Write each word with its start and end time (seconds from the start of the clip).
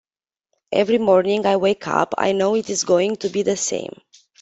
Every 0.71 0.97
morning 0.97 1.45
I 1.45 1.57
wake 1.57 1.87
up 1.87 2.15
I 2.17 2.31
know 2.31 2.55
it 2.55 2.71
is 2.71 2.85
going 2.85 3.17
to 3.17 3.29
be 3.29 3.43
the 3.43 3.55
same. 3.55 4.01